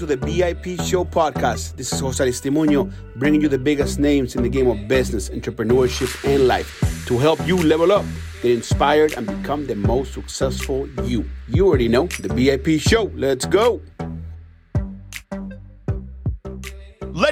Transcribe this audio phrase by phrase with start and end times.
[0.00, 1.76] to the VIP Show podcast.
[1.76, 6.08] This is Jose Aristimuño bringing you the biggest names in the game of business, entrepreneurship,
[6.24, 8.06] and life to help you level up,
[8.40, 11.28] get inspired, and become the most successful you.
[11.48, 13.12] You already know the VIP Show.
[13.14, 13.82] Let's go.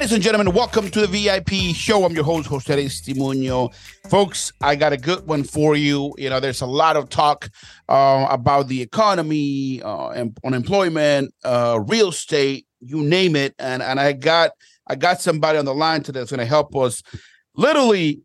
[0.09, 2.03] Ladies and gentlemen, welcome to the VIP show.
[2.03, 3.71] I'm your host, Jose Aristimuño.
[4.09, 6.15] Folks, I got a good one for you.
[6.17, 7.47] You know, there's a lot of talk
[7.87, 13.53] uh, about the economy, uh, unemployment, uh, real estate, you name it.
[13.59, 14.53] And and I got
[14.87, 17.03] I got somebody on the line today that's going to help us
[17.53, 18.21] literally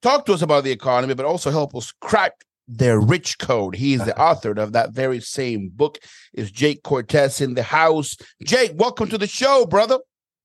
[0.00, 2.32] talk to us about the economy, but also help us crack
[2.66, 3.74] their rich code.
[3.74, 5.98] He is the author of that very same book.
[6.32, 8.16] Is Jake Cortez in the house?
[8.42, 9.98] Jake, welcome to the show, brother.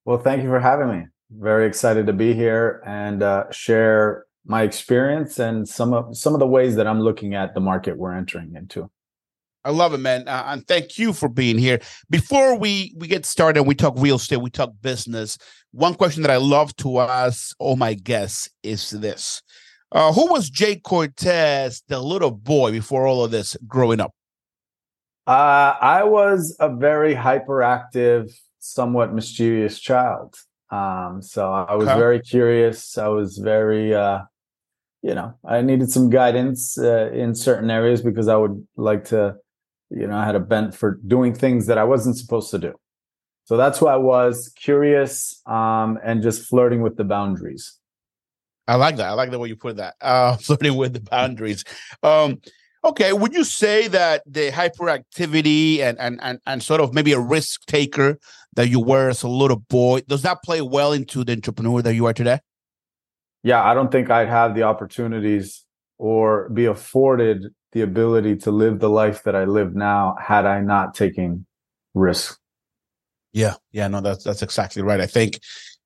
[0.05, 1.05] Well, thank you for having me.
[1.31, 6.39] Very excited to be here and uh, share my experience and some of some of
[6.39, 8.89] the ways that I'm looking at the market we're entering into.
[9.65, 11.79] I love it, man, uh, and thank you for being here.
[12.09, 15.37] Before we we get started, and we talk real estate, we talk business.
[15.71, 19.41] One question that I love to ask all my guests is this:
[19.93, 24.13] uh, Who was Jake Cortez, the little boy, before all of this growing up?
[25.25, 28.29] Uh, I was a very hyperactive,
[28.63, 30.35] somewhat mischievous child.
[30.71, 31.99] Um, so I was okay.
[31.99, 32.97] very curious.
[32.97, 34.19] I was very, uh,
[35.01, 39.35] you know, I needed some guidance uh, in certain areas because I would like to,
[39.89, 42.73] you know, I had a bent for doing things that I wasn't supposed to do.
[43.43, 47.77] So that's who I was curious um, and just flirting with the boundaries.
[48.65, 49.09] I like that.
[49.09, 49.95] I like the way you put that.
[49.99, 51.65] Uh, flirting with the boundaries.
[52.01, 52.41] Um,
[52.85, 57.19] Okay, would you say that the hyperactivity and and and and sort of maybe a
[57.19, 58.19] risk taker
[58.55, 61.95] that you were as a little boy does that play well into the entrepreneur that
[61.95, 62.39] you are today?
[63.41, 65.65] Yeah, I don't think I'd have the opportunities
[65.97, 70.61] or be afforded the ability to live the life that I live now had I
[70.61, 71.45] not taken
[71.93, 72.39] risk.
[73.31, 74.99] Yeah, yeah, no, that's that's exactly right.
[74.99, 75.39] I think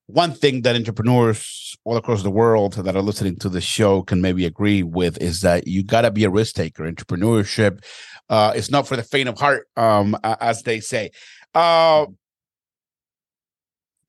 [0.07, 4.21] one thing that entrepreneurs all across the world that are listening to the show can
[4.21, 6.89] maybe agree with is that you got to be a risk taker.
[6.89, 7.83] Entrepreneurship
[8.29, 11.11] uh, is not for the faint of heart, um, as they say.
[11.53, 12.05] Uh,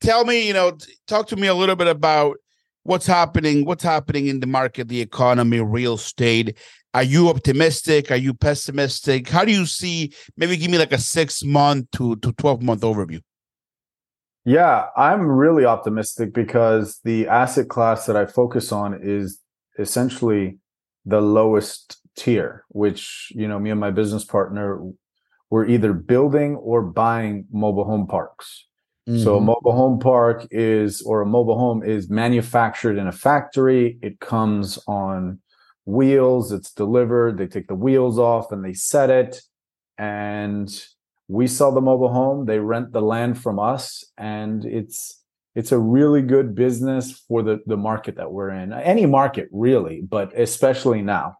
[0.01, 0.79] tell me, you know,
[1.09, 2.37] talk to me a little bit about
[2.85, 3.65] what's happening.
[3.65, 6.57] What's happening in the market, the economy, real estate.
[6.95, 8.11] Are you optimistic?
[8.13, 9.29] Are you pessimistic?
[9.29, 10.13] How do you see?
[10.37, 13.21] Maybe give me like a six month to to twelve month overview.
[14.45, 19.41] Yeah, I'm really optimistic because the asset class that I focus on is
[19.79, 20.59] essentially
[21.05, 24.81] the lowest tier, which, you know, me and my business partner
[25.51, 28.67] we're either building or buying mobile home parks.
[29.09, 29.23] Mm-hmm.
[29.23, 33.99] So a mobile home park is or a mobile home is manufactured in a factory.
[34.03, 35.41] It comes on
[35.87, 39.41] wheels, it's delivered, they take the wheels off and they set it
[39.97, 40.69] and
[41.29, 45.23] we sell the mobile home they rent the land from us and it's
[45.55, 50.01] it's a really good business for the the market that we're in any market really
[50.01, 51.37] but especially now.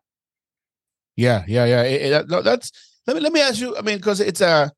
[1.17, 2.71] Yeah yeah yeah it, it, that's
[3.07, 4.71] let me let me ask you i mean because it's a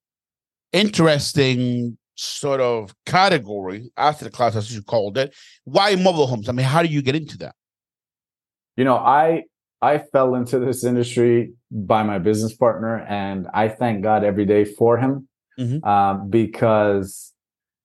[0.73, 5.35] interesting sort of category after the class as you called it.
[5.65, 6.49] Why mobile homes?
[6.49, 7.55] I mean how do you get into that?
[8.77, 9.45] You know i
[9.83, 14.65] I fell into this industry by my business partner, and I thank God every day
[14.65, 15.85] for him mm-hmm.
[15.89, 17.33] um, because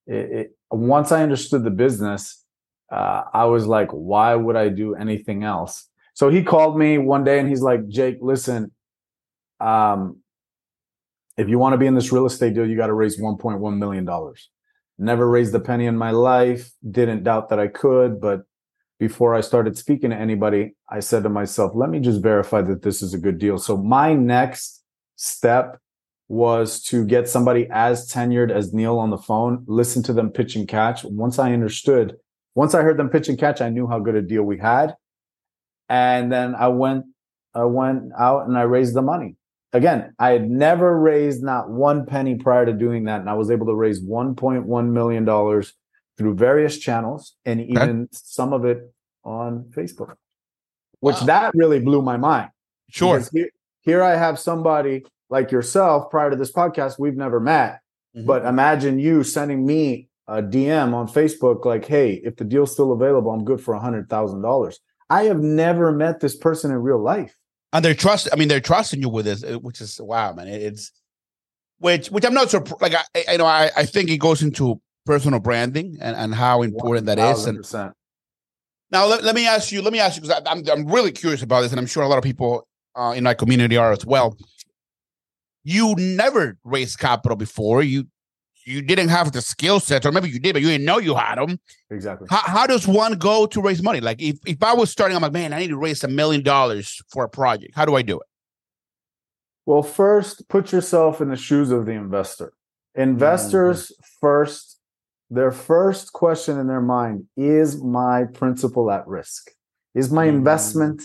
[0.08, 2.44] it, it, once I understood the business,
[2.92, 5.90] uh, I was like, why would I do anything else?
[6.14, 8.72] So he called me one day and he's like, Jake, listen,
[9.60, 10.22] um,
[11.38, 13.78] if you want to be in this real estate deal, you got to raise $1.1
[13.78, 14.08] million.
[14.98, 16.72] Never raised a penny in my life.
[16.90, 18.44] Didn't doubt that I could, but
[19.00, 22.82] before I started speaking to anybody, I said to myself, let me just verify that
[22.82, 23.58] this is a good deal.
[23.58, 24.84] So my next
[25.16, 25.80] step
[26.28, 30.56] was to get somebody as tenured as Neil on the phone, listen to them pitch
[30.56, 31.04] and catch.
[31.04, 32.16] Once I understood,
[32.56, 34.96] once I heard them pitch and catch, I knew how good a deal we had.
[35.90, 37.06] And then I went,
[37.54, 39.36] I went out and I raised the money.
[39.74, 43.20] Again, I had never raised not one penny prior to doing that.
[43.20, 45.64] And I was able to raise $1.1 million
[46.18, 48.08] through various channels and even okay.
[48.12, 50.16] some of it on Facebook,
[51.00, 51.26] which wow.
[51.26, 52.50] that really blew my mind.
[52.90, 53.22] Sure.
[53.34, 53.50] Here,
[53.82, 57.82] here, I have somebody like yourself prior to this podcast, we've never met,
[58.16, 58.26] mm-hmm.
[58.26, 62.92] but imagine you sending me a DM on Facebook like, hey, if the deal's still
[62.92, 64.80] available, I'm good for a hundred thousand dollars.
[65.10, 67.38] I have never met this person in real life.
[67.74, 68.30] And they're trust.
[68.32, 70.48] I mean, they're trusting you with this, uh, which is wow, man.
[70.48, 70.92] It's
[71.80, 72.82] which, which I'm not surprised.
[72.82, 76.62] Like I, I know, I, I think it goes into personal branding and, and how
[76.62, 77.46] important that is.
[77.46, 77.66] And
[78.92, 81.42] now let, let me ask you, let me ask you, because I'm, I'm really curious
[81.42, 84.06] about this, and I'm sure a lot of people uh, in my community are as
[84.06, 84.38] well.
[85.64, 87.82] You never raised capital before.
[87.82, 88.06] You
[88.68, 91.14] you didn't have the skill set, or maybe you did, but you didn't know you
[91.14, 91.60] had them.
[91.92, 92.28] Exactly.
[92.32, 94.00] How, how does one go to raise money?
[94.00, 96.42] Like if, if I was starting, I'm like, man, I need to raise a million
[96.42, 97.76] dollars for a project.
[97.76, 98.26] How do I do it?
[99.68, 102.54] Well, first, put yourself in the shoes of the investor.
[102.96, 104.04] Investors mm-hmm.
[104.20, 104.75] first,
[105.30, 109.52] their first question in their mind is my principal at risk?
[109.94, 110.38] Is my mm-hmm.
[110.38, 111.02] investment,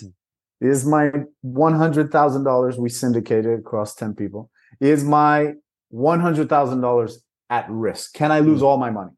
[0.61, 1.11] is my
[1.45, 4.51] $100,000 we syndicated across 10 people,
[4.81, 5.55] is my
[5.93, 7.13] $100,000
[7.51, 8.15] at risk?
[8.15, 8.67] Can I lose mm-hmm.
[8.67, 9.13] all my money?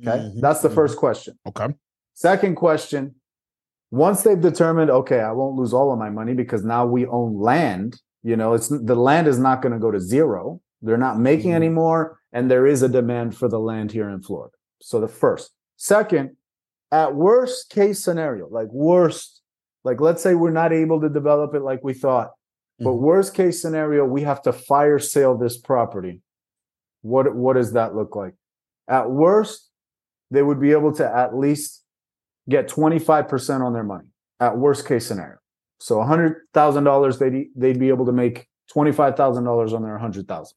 [0.00, 0.18] Okay.
[0.18, 0.40] Mm-hmm.
[0.40, 1.38] That's the first question.
[1.46, 1.68] Okay.
[2.14, 3.14] Second question
[3.90, 7.40] once they've determined, okay, I won't lose all of my money because now we own
[7.40, 10.60] land, you know, it's the land is not going to go to zero.
[10.82, 11.56] They're not making mm-hmm.
[11.56, 12.20] anymore.
[12.32, 14.54] And there is a demand for the land here in Florida.
[14.80, 15.52] So the first.
[15.76, 16.36] Second,
[16.90, 19.42] at worst case scenario, like worst,
[19.84, 22.30] like let's say we're not able to develop it like we thought,
[22.78, 23.04] but mm-hmm.
[23.04, 26.20] worst case scenario, we have to fire sale this property.
[27.02, 28.34] What what does that look like?
[28.88, 29.68] At worst,
[30.30, 31.84] they would be able to at least
[32.48, 35.38] get 25% on their money at worst case scenario.
[35.80, 40.56] So $100,000 they'd they'd be able to make $25,000 on their 100,000.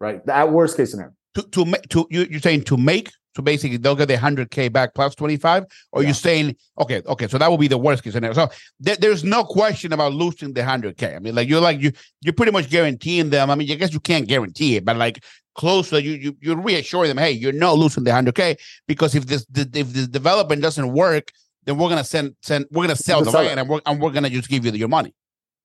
[0.00, 0.24] Right?
[0.26, 1.12] That worst case scenario.
[1.34, 4.72] To to make to you you're saying to make so basically they'll get the 100k
[4.72, 6.08] back plus 25 or yeah.
[6.08, 8.32] you're saying okay okay so that will be the worst case scenario.
[8.34, 8.48] So
[8.82, 12.32] th- there's no question about losing the 100k i mean like you're like you you're
[12.32, 13.50] pretty much guaranteeing them.
[13.50, 15.22] I mean i guess you can't guarantee it but like
[15.54, 18.56] close to you you you reassure them hey you're not losing the 100k
[18.88, 21.30] because if this if this development doesn't work
[21.66, 24.30] then we're gonna send send we're gonna sell the land and we're, and we're gonna
[24.30, 25.14] just give you the, your money.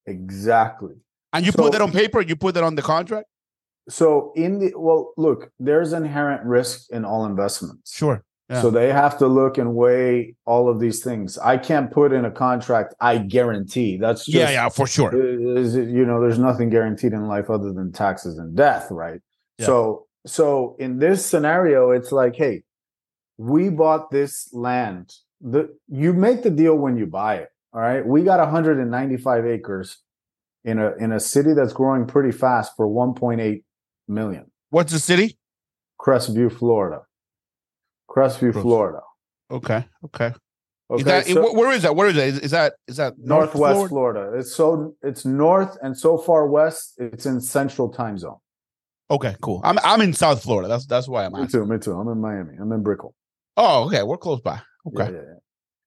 [0.06, 0.96] Exactly.
[1.32, 3.28] And you so, put that on paper you put that on the contract
[3.92, 7.96] so in the well look there's inherent risk in all investments.
[7.96, 8.24] Sure.
[8.50, 8.62] Yeah.
[8.62, 11.38] so they have to look and weigh all of these things.
[11.38, 13.98] I can't put in a contract i guarantee.
[13.98, 15.12] That's just, yeah yeah for sure.
[15.58, 19.22] is, you know there's nothing guaranteed in life other than taxes and death right?
[19.58, 19.66] Yeah.
[19.68, 22.64] so so in this scenario it's like hey
[23.38, 25.14] we bought this land.
[25.40, 28.06] The you make the deal when you buy it all right?
[28.06, 29.98] We got 195 acres
[30.64, 33.64] in a in a city that's growing pretty fast for 1.8
[34.12, 34.52] million.
[34.70, 35.38] What's the city?
[36.00, 37.02] Crestview, Florida.
[38.10, 39.00] Crestview, Florida.
[39.50, 39.86] Okay.
[40.06, 40.34] Okay.
[40.90, 41.00] Okay.
[41.00, 41.96] Is that, so, where is that?
[41.96, 42.28] Where is that?
[42.28, 43.90] Is, is that is that northwest Florida?
[43.90, 44.38] Florida?
[44.40, 46.96] It's so it's north and so far west.
[46.98, 48.38] It's in Central Time Zone.
[49.10, 49.62] Okay, cool.
[49.64, 50.68] I'm I'm in South Florida.
[50.68, 51.34] That's that's why I'm.
[51.34, 51.62] Me asking.
[51.62, 51.66] too.
[51.66, 51.94] Me too.
[51.94, 52.56] I'm in Miami.
[52.60, 53.14] I'm in Brickell.
[53.56, 54.04] Oh, okay.
[54.04, 54.62] We're close by.
[54.88, 55.12] Okay.
[55.12, 55.22] Yeah, yeah,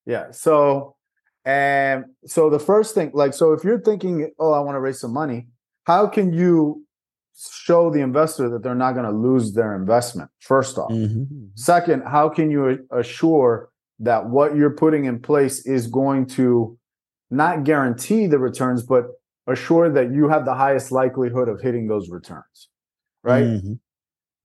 [0.05, 0.25] yeah.
[0.27, 0.31] yeah.
[0.31, 0.95] So,
[1.43, 4.99] and so the first thing, like, so if you're thinking, oh, I want to raise
[4.99, 5.47] some money,
[5.83, 6.84] how can you
[7.35, 10.91] show the investor that they're not going to lose their investment first off.
[10.91, 11.47] Mm-hmm.
[11.55, 16.77] second how can you assure that what you're putting in place is going to
[17.29, 19.05] not guarantee the returns but
[19.47, 22.69] assure that you have the highest likelihood of hitting those returns
[23.23, 23.43] right?
[23.43, 23.73] Mm-hmm.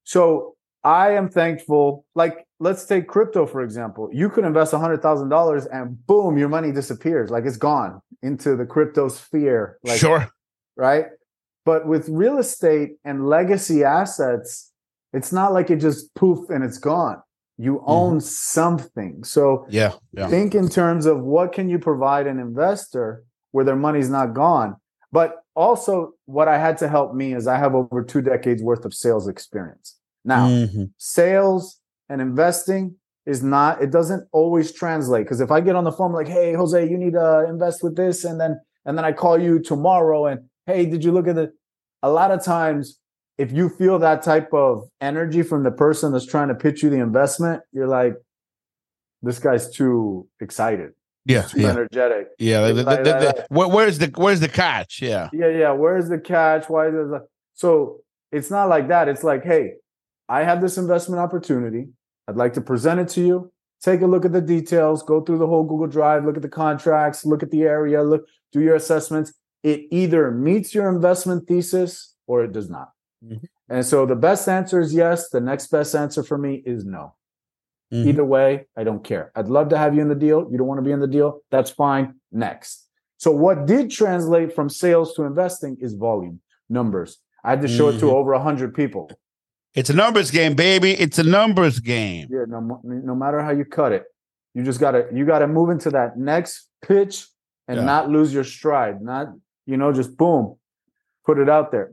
[0.05, 4.09] so i am thankful like let's take crypto for example.
[4.13, 7.31] You could invest $100000 and boom your money disappears.
[7.31, 10.29] Like it's gone into the crypto sphere like sure.
[10.77, 11.07] right
[11.71, 14.73] but with real estate and legacy assets,
[15.13, 17.23] it's not like it just poof and it's gone.
[17.59, 17.85] You mm-hmm.
[17.87, 18.27] own mm-hmm.
[18.59, 19.23] something.
[19.23, 23.23] So yeah, yeah, think in terms of what can you provide an investor
[23.53, 24.75] where their money's not gone.
[25.13, 28.85] But also what I had to help me is I have over two decades worth
[28.85, 29.97] of sales experience.
[30.25, 30.87] Now, mm-hmm.
[30.99, 31.79] sales
[32.09, 32.97] and investing
[33.27, 36.53] is not it doesn't always translate because if I get on the phone like, "Hey,
[36.53, 40.27] Jose, you need to invest with this," and then and then I call you tomorrow
[40.27, 41.53] and hey, did you look at the?
[42.03, 42.99] A lot of times,
[43.39, 46.91] if you feel that type of energy from the person that's trying to pitch you
[46.91, 48.15] the investment, you're like,
[49.23, 50.93] this guy's too excited.
[51.27, 51.71] Yeah, too yeah.
[51.71, 52.29] energetic.
[52.39, 55.03] Yeah, the, the, the, where, where's the where's the catch?
[55.03, 55.73] Yeah, yeah, yeah.
[55.73, 56.69] Where's the catch?
[56.69, 57.23] Why is it?
[57.55, 58.01] So
[58.33, 59.09] it's not like that.
[59.09, 59.75] It's like, hey,
[60.29, 61.89] I have this investment opportunity.
[62.27, 63.53] I'd like to present it to you.
[63.83, 65.03] Take a look at the details.
[65.03, 66.25] Go through the whole Google Drive.
[66.25, 67.27] Look at the contracts.
[67.27, 68.03] Look at the area.
[68.03, 72.91] Look, do your assessments it either meets your investment thesis or it does not.
[73.25, 73.45] Mm-hmm.
[73.69, 75.29] And so the best answer is yes.
[75.29, 77.15] The next best answer for me is no.
[77.93, 78.09] Mm-hmm.
[78.09, 79.33] Either way, I don't care.
[79.35, 80.49] I'd love to have you in the deal.
[80.51, 81.41] You don't want to be in the deal.
[81.51, 82.15] That's fine.
[82.33, 82.87] Next.
[83.19, 87.19] So what did translate from sales to investing is volume, numbers.
[87.45, 87.97] I had to show mm-hmm.
[87.97, 88.17] it to mm-hmm.
[88.17, 89.11] over 100 people.
[89.75, 90.93] It's a numbers game, baby.
[90.93, 92.29] It's a numbers game.
[92.31, 94.05] Yeah, no, no matter how you cut it,
[94.55, 97.27] you just gotta you gotta move into that next pitch
[97.69, 97.85] and yeah.
[97.85, 99.01] not lose your stride.
[99.01, 99.29] Not
[99.71, 100.57] you know, just boom,
[101.25, 101.93] put it out there.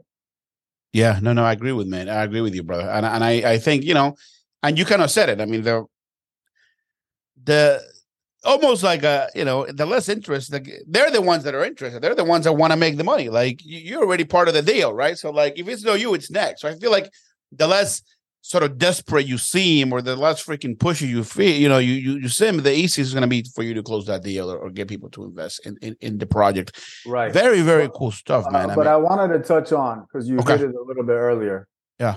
[0.94, 2.10] Yeah, no, no, I agree with man.
[2.10, 2.90] I agree with you, brother.
[2.90, 4.16] And and I I think you know,
[4.64, 5.40] and you kind of said it.
[5.40, 5.86] I mean the
[7.44, 7.82] the
[8.44, 12.02] almost like a you know the less interest like they're the ones that are interested
[12.02, 14.62] they're the ones that want to make the money like you're already part of the
[14.62, 17.12] deal right so like if it's no you it's next so i feel like
[17.52, 18.04] the less
[18.50, 21.94] sort of desperate you seem or the less freaking pushy you feel, you know, you
[21.94, 24.50] you, you seem the easiest is going to be for you to close that deal
[24.52, 26.80] or, or get people to invest in, in, in the project.
[27.06, 27.32] Right.
[27.34, 28.70] Very very cool stuff, Uh, man.
[28.72, 30.54] I but mean, I wanted to touch on because you Okay.
[30.58, 31.68] hit it a little bit earlier.
[32.00, 32.16] yeah.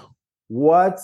[0.48, 0.98] What?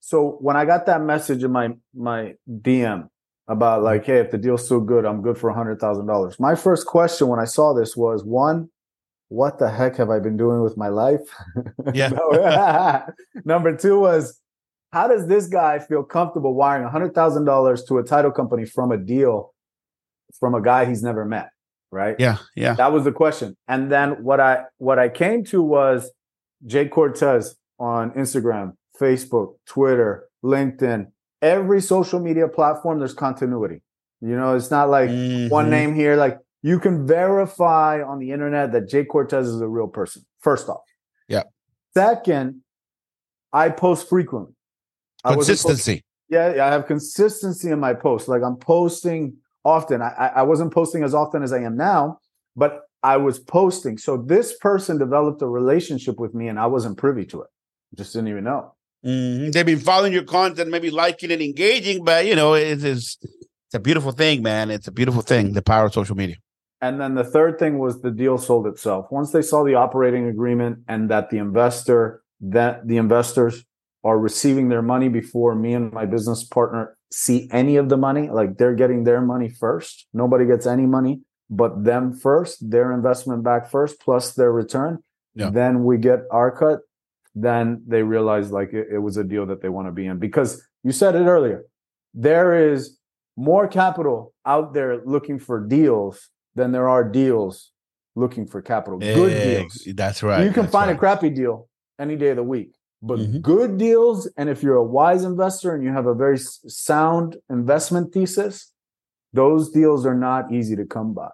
[0.00, 3.08] So when I got that message in my my DM
[3.48, 6.38] about like, hey, if the deal's still good, I'm good for a hundred thousand dollars.
[6.40, 8.68] My first question when I saw this was one,
[9.28, 11.20] what the heck have I been doing with my life?
[11.94, 12.10] Yeah.
[13.44, 14.40] Number two was,
[14.92, 18.64] how does this guy feel comfortable wiring a hundred thousand dollars to a title company
[18.64, 19.54] from a deal
[20.38, 21.50] from a guy he's never met?
[21.90, 22.16] Right.
[22.18, 22.74] Yeah, yeah.
[22.74, 23.56] That was the question.
[23.68, 26.10] And then what I what I came to was
[26.66, 31.08] Jake Cortez on Instagram, Facebook, Twitter, LinkedIn,
[31.42, 32.98] every social media platform.
[32.98, 33.82] There's continuity.
[34.20, 35.08] You know, it's not like
[35.50, 35.70] one Mhm.
[35.70, 36.16] name here.
[36.16, 40.22] Like you can verify on the internet that Jake Cortez is a real person.
[40.40, 40.82] First off,
[41.28, 41.42] Yeah.
[41.94, 42.62] Second,
[43.52, 44.54] I post frequently.
[45.24, 46.04] Consistency.
[46.28, 48.28] yeah, I have consistency in my posts.
[48.28, 50.02] Like I'm posting often.
[50.02, 52.18] I, I wasn't posting as often as I am now,
[52.56, 53.98] but I was posting.
[53.98, 57.48] So this person developed a relationship with me, and I wasn't privy to it.
[57.96, 58.74] Just didn't even know.
[59.04, 59.52] Mhm.
[59.52, 63.74] They've been following your content, maybe liking and engaging, but you know, it is it's
[63.74, 64.70] a beautiful thing, man.
[64.70, 65.52] It's a beautiful thing.
[65.54, 66.36] The power of social media.
[66.80, 69.06] And then the third thing was the deal sold itself.
[69.10, 73.64] Once they saw the operating agreement and that the investor, that the investors
[74.04, 78.28] are receiving their money before me and my business partner see any of the money,
[78.30, 80.06] like they're getting their money first.
[80.12, 81.20] Nobody gets any money
[81.52, 85.02] but them first, their investment back first, plus their return.
[85.34, 85.50] Yeah.
[85.50, 86.80] Then we get our cut.
[87.34, 90.18] Then they realize like it, it was a deal that they want to be in
[90.18, 91.64] because you said it earlier.
[92.14, 92.98] There is
[93.36, 97.70] more capital out there looking for deals than there are deals
[98.16, 98.98] looking for capital.
[98.98, 99.88] Good deals.
[99.94, 100.44] That's right.
[100.44, 101.68] you can find a crappy deal
[101.98, 103.42] any day of the week, but Mhm.
[103.42, 108.12] good deals, and if you're a wise investor and you have a very sound investment
[108.12, 108.70] thesis,
[109.32, 111.30] those deals are not easy to come by.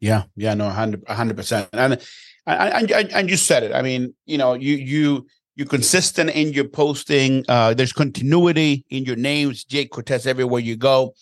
[0.00, 1.98] Yeah, yeah, no, hundred, hundred percent, and
[2.46, 3.72] and and and you said it.
[3.72, 7.44] I mean, you know, you you you're consistent in your posting.
[7.48, 11.14] Uh, there's continuity in your names, Jake Cortez, everywhere you go.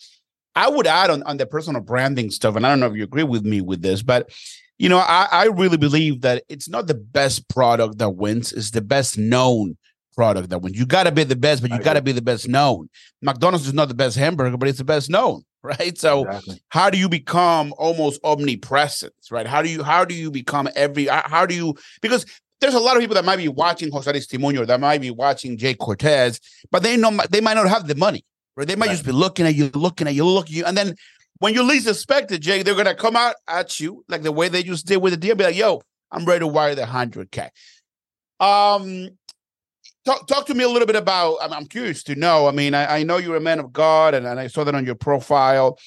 [0.56, 3.04] I would add on on the personal branding stuff, and I don't know if you
[3.04, 4.30] agree with me with this, but
[4.80, 8.70] you know, I I really believe that it's not the best product that wins; it's
[8.70, 9.76] the best known
[10.16, 10.78] product that wins.
[10.78, 12.88] You got to be the best, but you got to be the best known.
[13.20, 15.98] McDonald's is not the best hamburger, but it's the best known, right?
[15.98, 16.62] So Exactly.
[16.70, 21.06] how do you become almost omnipresent right how do you how do you become every
[21.06, 22.24] how how do you because
[22.62, 25.58] there's a lot of people that might be watching Jose Aristimuño that might be watching
[25.58, 28.24] Jake Cortez but they know they might not have the money
[28.56, 28.92] right they might Right.
[28.92, 30.94] just be looking at you looking at you looking at you and then
[31.40, 34.48] when you least expect it Jay they're gonna come out at you like the way
[34.48, 35.82] they just did with the deal be like yo
[36.12, 37.50] I'm ready to wire the 100k
[38.38, 39.10] um
[40.06, 41.36] Talk, talk to me a little bit about.
[41.42, 42.48] I'm, I'm curious to know.
[42.48, 44.74] I mean, I, I know you're a man of God, and, and I saw that
[44.74, 45.78] on your profile.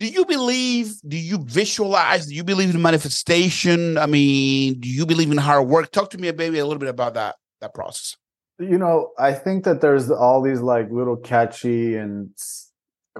[0.00, 1.00] Do you believe?
[1.06, 2.26] Do you visualize?
[2.26, 3.96] Do you believe in manifestation?
[3.96, 5.92] I mean, do you believe in hard work?
[5.92, 8.16] Talk to me, baby, a little bit about that that process.
[8.58, 12.30] You know, I think that there's all these like little catchy and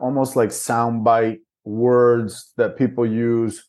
[0.00, 1.38] almost like soundbite
[1.69, 3.65] words that people use.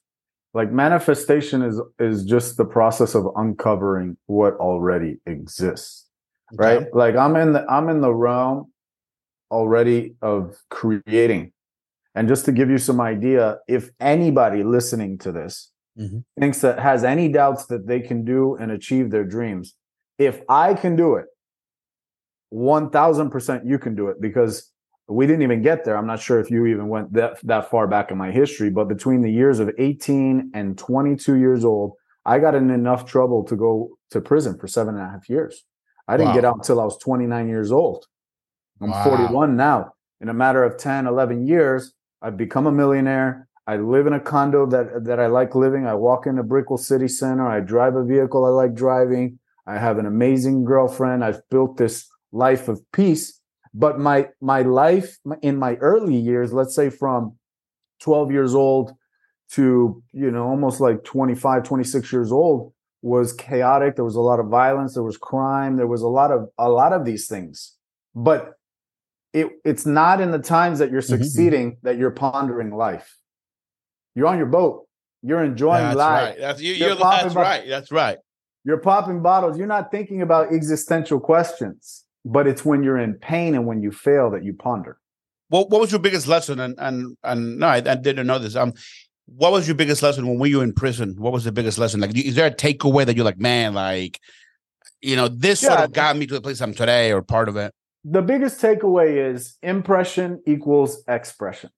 [0.53, 6.07] Like manifestation is is just the process of uncovering what already exists.
[6.57, 8.71] right like i'm in the i'm in the realm
[9.51, 10.39] already of
[10.71, 11.51] creating
[12.15, 15.53] and just to give you some idea if anybody listening to this
[15.99, 16.23] Mhm.
[16.39, 19.75] thinks that has any doubts that they can do and achieve their dreams
[20.17, 21.27] if i can do it
[22.51, 24.71] 1000% you can do it because
[25.09, 27.87] we didn't even get there i'm not sure if you even went that that far
[27.87, 31.93] back in my history but between the years of 18 and 22 years old
[32.25, 35.65] i got in enough trouble to go to prison for seven and a half years
[36.09, 36.35] I didn't Wow.
[36.35, 38.07] get out until I was 29 years old.
[38.81, 39.03] I'm Wow.
[39.03, 39.93] 41 now.
[40.21, 43.47] In a matter of 10, 11 years, I've become a millionaire.
[43.67, 45.85] I live in a condo that that I like living.
[45.85, 47.47] I walk into Brickell City Center.
[47.47, 49.37] I drive a vehicle I like driving.
[49.67, 51.23] I have an amazing girlfriend.
[51.23, 53.38] I've built this life of peace.
[53.73, 57.37] But my my life in my early years, let's say from
[58.01, 58.93] 12 years old
[59.51, 63.95] to you know almost like 25 26 years old was chaotic.
[63.95, 64.93] There was a lot of violence.
[64.95, 65.77] There was crime.
[65.77, 67.75] There was a lot of a lot of these things.
[68.15, 68.53] But
[69.33, 71.17] it it's not in the times that you're Mhm, mhm.
[71.23, 73.15] succeeding that you're pondering life.
[74.15, 74.87] You're on your boat.
[75.21, 76.23] You're enjoying That's life.
[76.29, 76.39] right.
[76.39, 77.67] That's you, You're you're, that's right.
[77.67, 78.17] That's right.
[78.63, 79.57] you're popping bottles.
[79.57, 83.91] You're not thinking about existential questions but it's when you're in pain and when you
[83.91, 84.99] fail that you ponder
[85.49, 86.59] What What was your biggest lesson?
[86.59, 88.55] And and and no, I, I didn't know this.
[88.55, 88.73] Um,
[89.25, 91.15] what was your biggest lesson when we were in prison?
[91.17, 92.01] What was the biggest lesson?
[92.01, 94.19] Like, is there a takeaway that you're like, man, like,
[95.01, 97.55] you know, this sort of got me to the place I'm today, or part of
[97.55, 97.73] it?
[98.03, 101.69] the biggest takeaway is impression equals expression.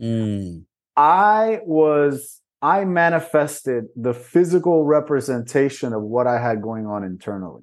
[0.00, 0.64] Mm.
[0.96, 7.62] I was I manifested the physical representation of what I had going on internally.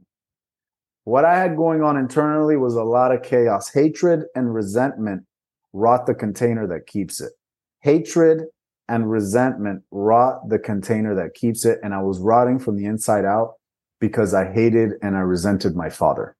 [1.05, 3.71] What I had going on internally was a lot of chaos.
[3.71, 5.23] Hatred and resentment
[5.71, 7.33] rot the container that keeps it.
[7.81, 8.45] Hatred
[8.87, 11.79] and resentment rot the container that keeps it.
[11.83, 13.53] And I was rotting from the inside out
[13.99, 16.35] because I hated and I resented my father.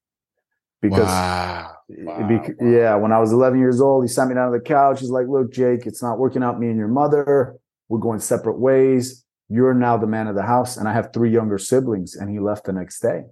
[0.81, 1.71] Because, wow.
[1.91, 2.27] Eh, wow.
[2.27, 4.99] Because, yeah, when I was 11 years old, he sat me down on the couch.
[4.99, 7.55] He's like, Look, Jake, it's not working out, me and your mother.
[7.87, 9.23] We're going separate ways.
[9.47, 10.75] You're now the man of the house.
[10.75, 12.15] And I have three younger siblings.
[12.15, 13.25] And he left the next day.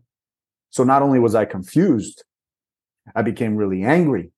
[0.73, 2.23] So not only was I confused,
[3.15, 4.31] I became really angry.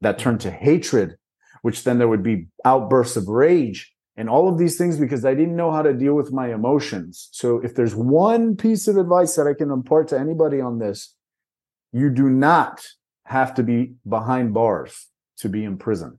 [0.00, 1.16] That turned to hatred,
[1.62, 5.34] which then there would be outbursts of rage and all of these things because I
[5.34, 7.28] didn't know how to deal with my emotions.
[7.30, 11.14] So if there's one piece of advice that I can impart to anybody on this,
[11.92, 12.84] you do not
[13.26, 15.06] have to be behind bars
[15.38, 16.18] to be in prison.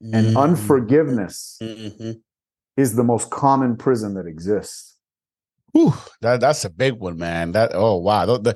[0.00, 0.14] Mm-hmm.
[0.14, 2.12] And unforgiveness mm-hmm.
[2.76, 4.91] is the most common prison that exists.
[5.72, 7.52] Whew, that, that's a big one, man.
[7.52, 8.26] That oh wow.
[8.26, 8.54] The, the,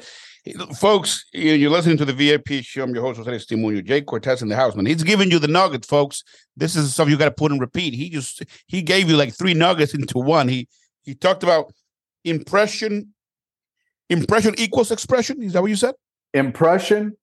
[0.79, 2.85] folks, you're listening to the VIP show.
[2.85, 4.87] I'm your host, Jose Aristimuño, Jake Cortez in the house, man.
[4.87, 6.23] He's giving you the nuggets, folks.
[6.57, 7.95] This is stuff you got to put and repeat.
[7.95, 10.49] He just he gave you like three nuggets into one.
[10.49, 10.69] He
[11.03, 11.73] he talked about
[12.25, 13.13] impression.
[14.09, 15.43] Impression equals expression.
[15.43, 15.95] Is that what you said?
[16.33, 17.17] Impression,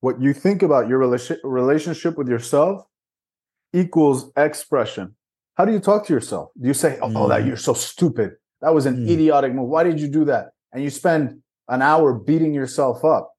[0.00, 2.86] what you think about your relationship with yourself,
[3.74, 5.14] equals expression.
[5.56, 6.50] How do you talk to yourself?
[6.58, 7.16] Do you say, "Oh, mm.
[7.16, 8.36] oh that you're so stupid"?
[8.62, 9.10] That was an mm.
[9.10, 9.68] idiotic move.
[9.68, 10.52] Why did you do that?
[10.72, 13.32] And you spend an hour beating yourself up.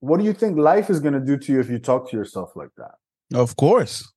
[0.00, 2.16] What do you think life is going to do to you if you talk to
[2.16, 2.94] yourself like that?
[3.36, 4.10] Of course.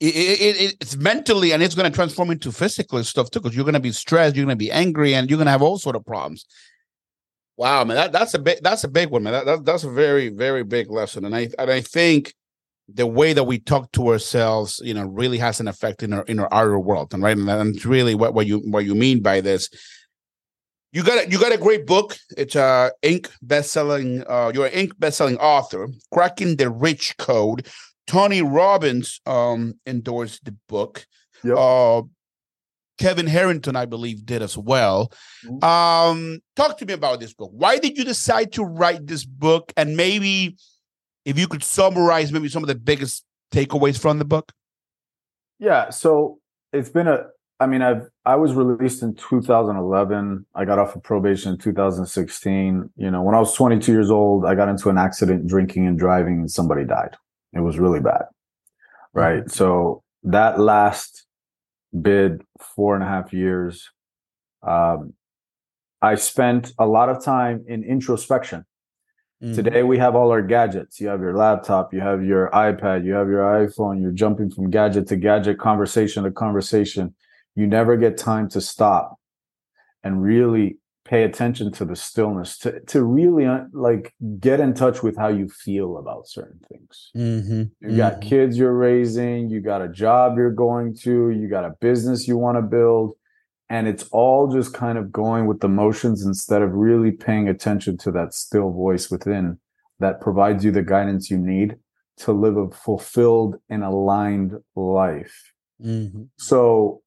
[0.00, 3.56] It, it, it, it's mentally and it's going to transform into physical stuff too because
[3.56, 5.62] you're going to be stressed you're going to be angry and you're going to have
[5.62, 6.44] all sort of problems
[7.56, 9.90] wow man that, that's a big that's a big one man that, that, that's a
[9.90, 12.34] very very big lesson and i and i think
[12.88, 16.22] the way that we talk to ourselves, you know, really has an effect in our
[16.22, 19.22] in our outer world, and right, and that's really what, what you what you mean
[19.22, 19.68] by this.
[20.92, 22.16] You got a, you got a great book.
[22.38, 23.28] It's a Inc.
[23.42, 24.24] best-selling.
[24.26, 24.98] Uh, you're an Inc.
[24.98, 25.88] best-selling author.
[26.12, 27.66] Cracking the Rich Code.
[28.06, 31.04] Tony Robbins um, endorsed the book.
[31.42, 31.56] Yep.
[31.58, 32.02] Uh,
[32.98, 35.12] Kevin Harrington, I believe, did as well.
[35.44, 35.62] Mm-hmm.
[35.62, 37.50] Um, talk to me about this book.
[37.52, 39.72] Why did you decide to write this book?
[39.76, 40.56] And maybe
[41.26, 44.52] if you could summarize maybe some of the biggest takeaways from the book.
[45.58, 46.38] Yeah, so
[46.72, 47.26] it's been a
[47.58, 50.46] I mean, I've I was released in 2011.
[50.54, 52.90] I got off of probation in 2016.
[52.96, 55.98] You know, when I was 22 years old, I got into an accident drinking and
[55.98, 57.16] driving, and somebody died.
[57.54, 58.24] It was really bad,
[59.14, 59.40] right?
[59.40, 59.50] Mm-hmm.
[59.50, 61.26] So that last
[61.98, 63.90] bid four and a half years,
[64.62, 65.14] um,
[66.02, 68.66] I spent a lot of time in introspection.
[69.42, 69.54] Mm-hmm.
[69.54, 71.00] Today we have all our gadgets.
[71.00, 74.00] You have your laptop, you have your iPad, you have your iPhone.
[74.00, 77.14] You're jumping from gadget to gadget, conversation to conversation
[77.56, 79.18] you never get time to stop
[80.04, 85.02] and really pay attention to the stillness to to really uh, like get in touch
[85.02, 87.52] with how you feel about certain things mm-hmm.
[87.52, 87.96] you mm-hmm.
[87.96, 92.28] got kids you're raising you got a job you're going to you got a business
[92.28, 93.14] you want to build
[93.68, 97.96] and it's all just kind of going with the motions instead of really paying attention
[97.98, 99.58] to that still voice within
[99.98, 101.76] that provides you the guidance you need
[102.18, 105.52] to live a fulfilled and aligned life.
[105.84, 106.22] Mm-hmm.
[106.38, 107.02] so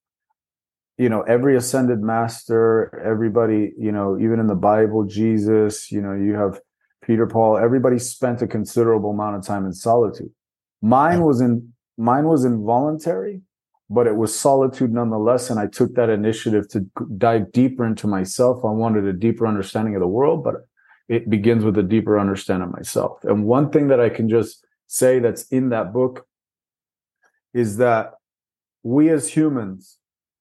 [0.99, 6.13] you know every ascended master everybody you know even in the bible jesus you know
[6.13, 6.59] you have
[7.03, 10.29] peter paul everybody spent a considerable amount of time in solitude.
[10.83, 13.41] Mine was in mine was involuntary
[13.89, 16.81] but it was solitude nonetheless and i took that initiative to
[17.17, 20.55] dive deeper into myself i wanted a deeper understanding of the world but
[21.07, 24.65] it begins with a deeper understanding of myself and one thing that i can just
[24.87, 26.25] say that's in that book
[27.53, 28.13] is that
[28.83, 29.97] we as humans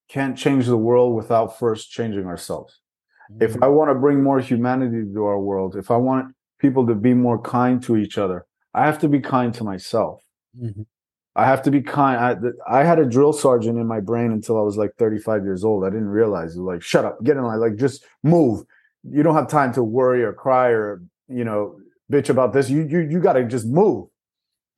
[0.09, 2.81] can't change the world without first changing ourselves.
[3.31, 3.43] Mm-hmm.
[3.43, 6.95] If I want to bring more humanity to our world, if I want people to
[6.95, 10.23] be more kind to each other, I have to be kind to myself.
[10.61, 10.83] Mm-hmm.
[11.39, 12.19] I have to be kind.
[12.69, 15.65] I, I, had a drill sergeant in my brain until I was like 35 years
[15.65, 15.85] old.
[15.85, 16.61] I didn't realize it.
[16.61, 18.65] was Like, shut up, get in line, like just move.
[19.05, 21.79] You don't have time to worry or cry or you know
[22.11, 22.69] bitch about this.
[22.69, 24.09] You you you got to just move.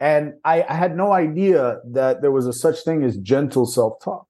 [0.01, 4.03] And I, I had no idea that there was a such thing as gentle self
[4.05, 4.27] talk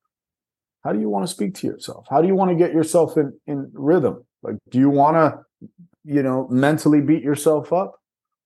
[0.83, 3.17] how do you want to speak to yourself how do you want to get yourself
[3.17, 5.69] in in rhythm like do you want to
[6.03, 8.00] you know mentally beat yourself up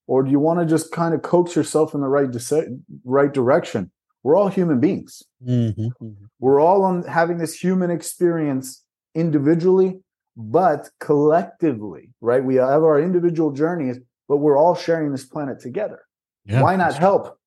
[0.08, 3.34] or do you want to just kind of coax yourself in the right de- right
[3.34, 3.91] direction
[4.24, 5.82] we're all human beings mm-hmm.
[5.82, 6.26] mm-hmm.
[6.39, 10.00] we're all on having this human experience individually
[10.38, 16.02] but collectively right we have our individual journeys but we're all sharing this planet together.
[16.46, 17.38] Yeah, why not help?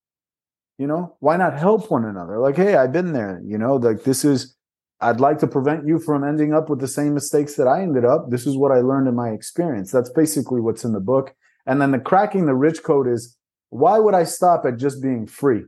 [0.78, 2.38] You know, why not help one another?
[2.38, 3.40] Like, hey, I've been there.
[3.44, 4.54] You know, like this is.
[5.00, 8.04] I'd like to prevent you from ending up with the same mistakes that I ended
[8.04, 8.30] up.
[8.30, 9.92] This is what I learned in my experience.
[9.92, 11.36] That's basically what's in the book.
[11.68, 13.36] And then the cracking the rich code is
[13.68, 15.64] why would I stop at just being free?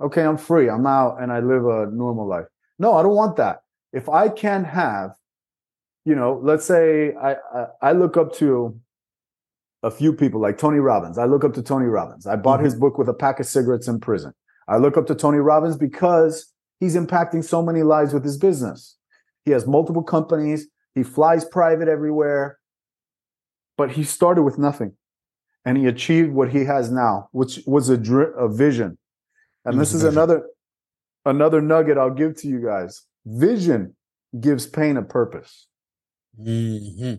[0.00, 0.68] Okay, I'm free.
[0.68, 2.46] I'm out and I live a normal life.
[2.80, 3.62] No, I don't want that.
[3.92, 5.12] If I can have,
[6.04, 8.78] you know, let's say I, I, I look up to
[9.84, 11.18] a few people like Tony Robbins.
[11.18, 12.26] I look up to Tony Robbins.
[12.26, 12.64] I bought mm-hmm.
[12.64, 14.32] his book with a pack of cigarettes in prison.
[14.66, 18.96] I look up to Tony Robbins because he's impacting so many lives with his business.
[19.44, 20.66] He has multiple companies.
[20.96, 22.58] He flies private everywhere.
[23.76, 24.96] But he started with nothing
[25.64, 28.98] and he achieved what he has now, which was a, dr- a vision.
[29.64, 30.18] And this is vision.
[30.18, 30.46] another
[31.24, 33.02] another nugget I'll give to you guys.
[33.24, 33.96] Vision
[34.38, 35.66] gives pain a purpose.
[36.38, 37.14] Mm-hmm.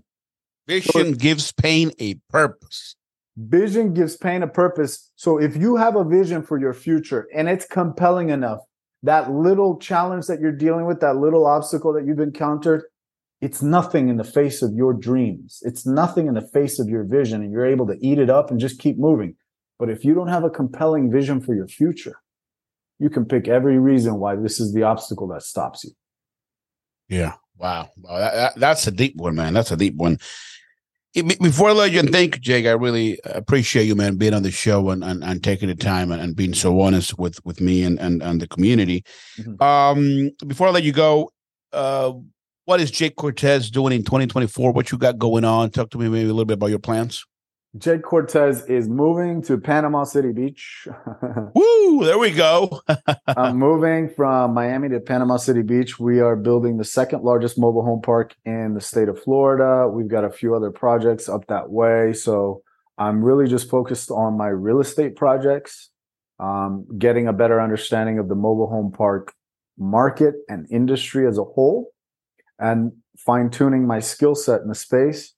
[0.68, 2.96] Vision so gives pain a purpose.
[3.38, 5.12] Vision gives pain a purpose.
[5.16, 8.60] So if you have a vision for your future and it's compelling enough,
[9.04, 12.84] that little challenge that you're dealing with, that little obstacle that you've encountered,
[13.46, 15.62] it's nothing in the face of your dreams.
[15.62, 18.50] It's nothing in the face of your vision, and you're able to eat it up
[18.50, 19.36] and just keep moving.
[19.78, 22.20] But if you don't have a compelling vision for your future,
[22.98, 25.92] you can pick every reason why this is the obstacle that stops you.
[27.08, 27.34] Yeah.
[27.56, 27.92] Wow.
[27.98, 28.18] wow.
[28.18, 29.54] That, that, that's a deep one, man.
[29.54, 30.18] That's a deep one.
[31.14, 34.42] Before I let you and thank you, Jake, I really appreciate you, man, being on
[34.42, 37.62] the show and, and, and taking the time and, and being so honest with, with
[37.62, 39.04] me and, and, and the community.
[39.38, 39.62] Mm-hmm.
[39.62, 41.30] Um, before I let you go,
[41.72, 42.14] uh,
[42.66, 44.72] what is Jake Cortez doing in 2024?
[44.72, 45.70] What you got going on?
[45.70, 47.26] Talk to me maybe a little bit about your plans.
[47.78, 50.88] Jake Cortez is moving to Panama City Beach.
[51.54, 52.06] Woo!
[52.06, 52.82] There we go.
[53.28, 56.00] I'm moving from Miami to Panama City Beach.
[56.00, 59.90] We are building the second largest mobile home park in the state of Florida.
[59.90, 62.14] We've got a few other projects up that way.
[62.14, 62.64] So
[62.98, 65.90] I'm really just focused on my real estate projects,
[66.40, 69.34] um, getting a better understanding of the mobile home park
[69.78, 71.92] market and industry as a whole
[72.60, 75.34] and fine tuning my skill set in the space.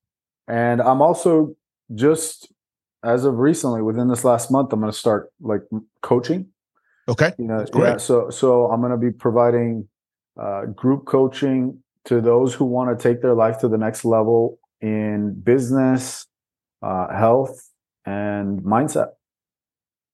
[0.48, 1.56] And I'm also
[1.94, 2.52] just
[3.04, 5.62] as of recently, within this last month, I'm going to start like
[6.02, 6.48] coaching.
[7.10, 7.98] Okay, you know, yeah.
[7.98, 9.88] So so I'm going to be providing
[10.38, 14.60] uh, group coaching to those who want to take their life to the next level
[14.82, 16.26] in business,
[16.82, 17.70] uh, health,
[18.06, 19.10] and mindset.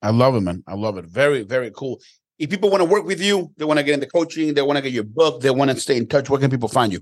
[0.01, 0.63] I love it, man.
[0.67, 1.05] I love it.
[1.05, 1.99] Very, very cool
[2.39, 4.77] if people want to work with you, they want to get into coaching, they want
[4.77, 7.01] to get your book, they want to stay in touch, where can people find you?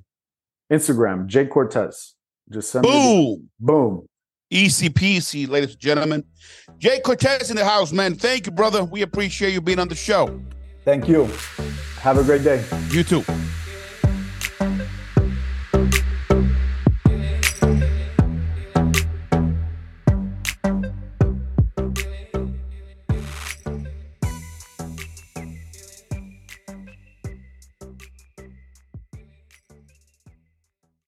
[0.72, 2.15] Instagram, Jake Cortez.
[2.50, 4.08] Just send boom, me boom.
[4.52, 6.24] Peasy, ladies and gentlemen.
[6.78, 8.15] Jake Cortez in the house, man.
[8.15, 8.84] Thank you, brother.
[8.84, 10.41] We appreciate you being on the show.
[10.84, 11.30] Thank you.
[12.00, 12.63] Have a great day.
[12.89, 13.24] You too.